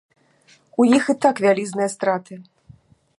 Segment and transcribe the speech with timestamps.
[0.83, 2.33] У іх і так вялізныя страты.